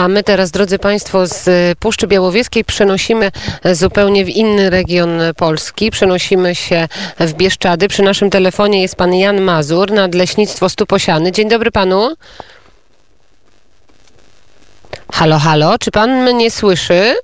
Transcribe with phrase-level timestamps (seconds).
[0.00, 1.48] A my teraz, drodzy Państwo, z
[1.78, 3.30] Puszczy Białowieskiej przenosimy
[3.72, 5.90] zupełnie w inny region Polski.
[5.90, 6.88] Przenosimy się
[7.18, 7.88] w Bieszczady.
[7.88, 11.32] Przy naszym telefonie jest pan Jan Mazur, Nadleśnictwo Stuposiany.
[11.32, 12.14] Dzień dobry panu.
[15.12, 17.14] Halo, halo, czy pan mnie słyszy?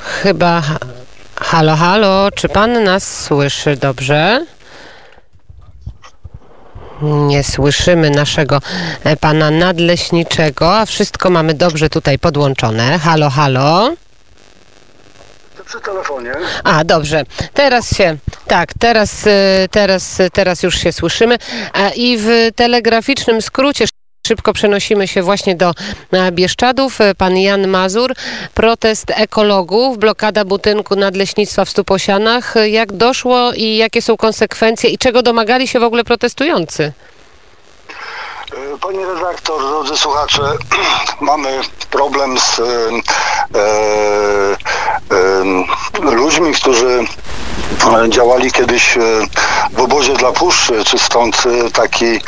[0.00, 0.62] Chyba.
[1.36, 4.46] Halo, halo, czy pan nas słyszy dobrze?
[7.02, 8.60] Nie słyszymy naszego
[9.04, 12.98] e, pana nadleśniczego, a wszystko mamy dobrze tutaj podłączone.
[12.98, 13.94] Halo, halo.
[15.66, 16.32] Przy telefonie.
[16.64, 17.24] A, dobrze.
[17.54, 21.38] Teraz się, tak, teraz, e, teraz, teraz już się słyszymy.
[21.96, 23.86] I w telegraficznym skrócie
[24.32, 25.72] szybko przenosimy się właśnie do
[26.12, 27.00] e, Bieszczadów.
[27.00, 28.12] E, Pan Jan Mazur,
[28.54, 32.56] protest ekologów, blokada budynku Nadleśnictwa w Stuposianach.
[32.56, 36.92] E, Jak doszło i jakie są konsekwencje i czego domagali się w ogóle protestujący?
[38.52, 40.42] E, Pani redaktor, drodzy słuchacze,
[41.30, 41.60] mamy
[41.90, 42.62] problem z e,
[46.04, 47.04] e, ludźmi, którzy
[48.08, 48.98] działali kiedyś
[49.72, 52.20] w obozie dla puszczy, czy stąd e, taki e,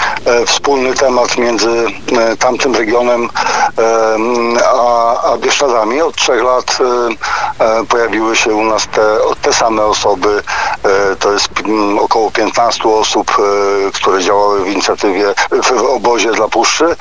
[0.46, 1.86] wspólny temat między
[2.18, 3.28] e, tamtym regionem
[4.64, 6.02] a, a Bieszczadami.
[6.02, 6.78] Od trzech lat
[7.88, 9.02] pojawiły się u nas te,
[9.42, 10.42] te same osoby.
[10.84, 16.48] E, To jest mm, około 15 osób, e, które działały w inicjatywie w obozie dla
[16.48, 16.96] puszczy.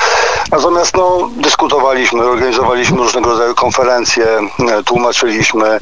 [0.51, 5.79] Natomiast no, dyskutowaliśmy, organizowaliśmy różnego rodzaju konferencje, e, tłumaczyliśmy, e,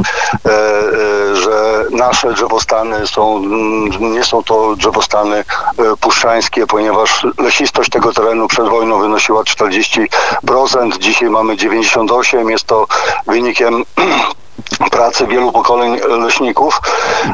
[0.49, 5.43] e, że nasze drzewostany są, mm, nie są to drzewostany e,
[5.99, 12.87] puszczańskie, ponieważ lesistość tego terenu przed wojną wynosiła 40%, dzisiaj mamy 98%, jest to
[13.27, 13.85] wynikiem
[15.01, 16.81] pracy wielu pokoleń leśników.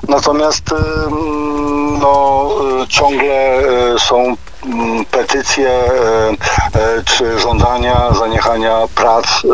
[0.07, 2.49] Natomiast ym, no,
[2.83, 3.59] y, ciągle
[3.95, 9.47] y, są mm, petycje y, y, czy żądania zaniechania prac y,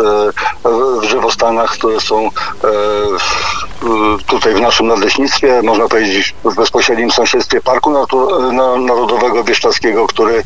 [0.70, 2.30] w drzewostanach, które są y,
[3.20, 3.63] w- y,
[4.28, 7.90] tutaj w naszym nadleśnictwie, można powiedzieć w bezpośrednim sąsiedztwie Parku
[8.80, 10.44] Narodowego Bieszczadzkiego, który y,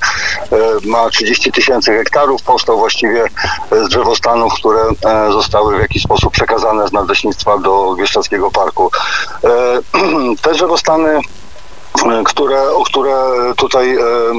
[0.87, 3.25] ma 30 tysięcy hektarów, powstał właściwie
[3.71, 8.91] z drzewostanów, które e, zostały w jakiś sposób przekazane z nadleśnictwa do Bieszczadzkiego Parku.
[9.43, 9.49] E,
[10.41, 13.15] Te drzewostany e, które, które
[13.57, 14.33] tutaj e,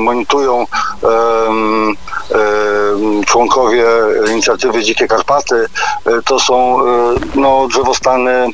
[1.03, 1.97] em,
[3.25, 3.85] członkowie
[4.31, 5.67] inicjatywy Dzikie Karpaty,
[6.07, 6.85] e, to są e,
[7.35, 8.49] no, drzewostany, e,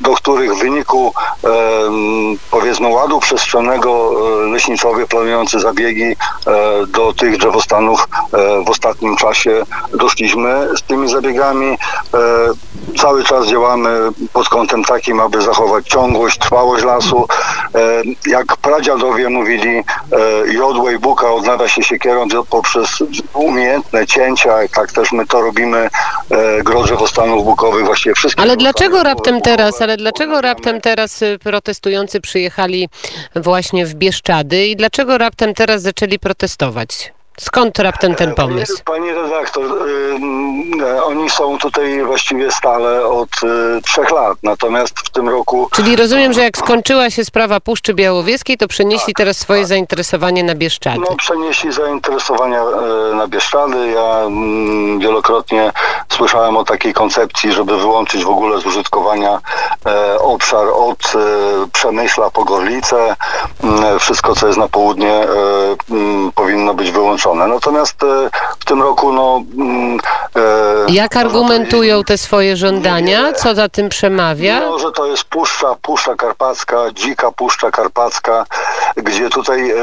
[0.00, 1.14] do których w wyniku
[2.50, 4.12] powiedzmy ładu przestrzennego
[4.46, 6.16] e, leśniczowie planujący zabiegi e,
[6.86, 9.62] do tych drzewostanów e, w ostatnim czasie
[9.94, 11.78] doszliśmy z tymi zabiegami.
[12.14, 12.18] E,
[12.98, 13.90] Cały czas działamy
[14.32, 17.26] pod kątem takim, aby zachować ciągłość, trwałość lasu.
[17.74, 17.80] E,
[18.30, 22.88] Jak pradziadowie mówili, e, jodłej buka odnawia się siekierą poprzez
[23.34, 25.88] umiejętne cięcia, tak też my to robimy,
[26.30, 31.22] e, gro drzewostanów bukowych, właściwie wszystkie Ale dlaczego raptem bukowe teraz, ale dlaczego raptem teraz
[31.22, 32.88] y, protestujący przyjechali
[33.36, 37.12] właśnie w Bieszczady i dlaczego raptem teraz zaczęli protestować?
[37.40, 38.82] Skąd raptem ten pomysł?
[38.84, 43.28] Pani, pani redaktor, ym, e, oni są tutaj właściwie stale od
[43.84, 48.56] trzech lat, natomiast w tym roku Czyli rozumiem, że jak skończyła się sprawa Puszczy Białowieskiej,
[48.56, 50.98] to przenieśli teraz swoje zainteresowanie na Bieszczady.
[51.10, 53.90] no, przenieśli zainteresowania e, na Bieszczady.
[53.90, 54.20] Ja
[54.98, 55.72] wielokrotnie
[56.12, 59.40] słyszałem o takiej koncepcji, żeby wyłączyć w ogóle z użytkowania
[59.86, 61.18] e, obszar od e,
[61.72, 63.16] Przemyśla po Gorlice.
[63.64, 65.26] Mm, Wszystko, co jest na południe, e,
[65.90, 67.46] mm, powinno być wyłączone.
[67.46, 68.30] Natomiast e,
[68.60, 69.42] w tym roku, no...
[69.58, 69.98] mm,
[70.36, 70.40] e,
[70.92, 73.32] Jak argumentują te swoje żądania?
[73.32, 74.60] Co za tym przemawia?
[74.60, 78.44] No, że to jest puszcza, puszcza karpacka, dzika puszcza karpacka,
[78.96, 79.76] gdzie tutaj e,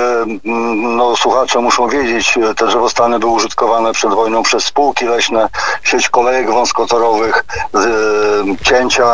[0.76, 5.50] no, słuchacze muszą wiedzieć, e, te drzewostany były użytkowane przed wojną przez spółki leśne,
[5.84, 7.46] sieć kolejek wąskotorowych,
[8.64, 9.06] cięcia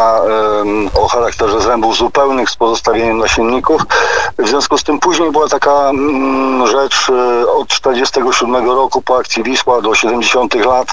[1.02, 3.82] o charakterze zrębów zupełnych z pozostawieniem nasienników.
[4.38, 9.44] W związku z tym później była taka mm, rzecz e, od 47 roku po akcji
[9.44, 10.88] Wisła do 70 lat,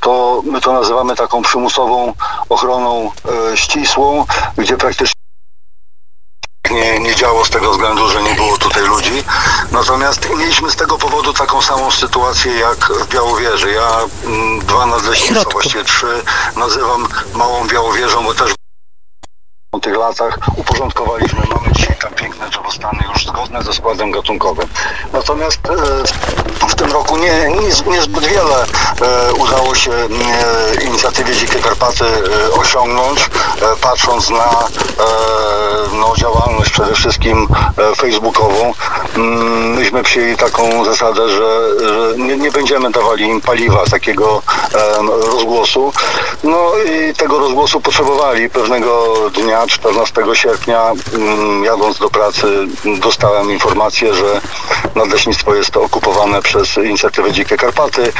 [0.00, 2.12] to my to nazywamy taką przymusową
[2.48, 3.10] ochroną
[3.52, 4.26] e, ścisłą,
[4.56, 5.19] gdzie praktycznie nie, nie
[7.20, 9.24] działo z tego względu, że nie było tutaj ludzi.
[9.72, 13.72] Natomiast mieliśmy z tego powodu taką samą sytuację jak w Białowieży.
[13.72, 16.22] Ja mm, dwa nadleśnictwa, właściwie trzy,
[16.56, 18.59] nazywam Małą Białowieżą, bo też
[19.72, 21.38] w tych latach uporządkowaliśmy.
[21.38, 24.68] Mamy dzisiaj tam piękne drzewostany już zgodne ze składem gatunkowym.
[25.12, 30.08] Natomiast e, w tym roku nie, nic niezbyt wiele e, udało się e,
[30.84, 32.04] inicjatywie Dzikie Karpaty
[32.60, 33.30] osiągnąć,
[33.80, 34.64] patrząc na
[35.92, 37.48] no, działalność przede wszystkim
[37.96, 38.72] facebookową.
[39.74, 41.36] Myśmy przyjęli taką zasadę, że,
[41.80, 44.42] że nie, nie będziemy dawali im paliwa takiego
[45.26, 45.92] rozgłosu.
[46.44, 48.50] No i tego rozgłosu potrzebowali.
[48.50, 52.66] Pewnego dnia, 14 sierpnia, mm, jadąc do pracy,
[53.00, 54.40] dostałem informację, że
[54.94, 58.12] nadleśnictwo jest okupowane przez inicjatywę Dzikie Karpaty.